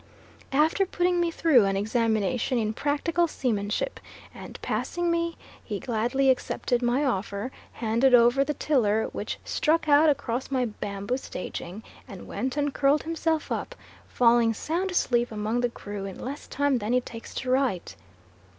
[0.51, 3.99] After putting me through an examination in practical seamanship,
[4.33, 10.09] and passing me, he gladly accepted my offer, handed over the tiller which stuck out
[10.09, 13.75] across my bamboo staging, and went and curled himself up,
[14.07, 17.95] falling sound asleep among the crew in less time than it takes to write.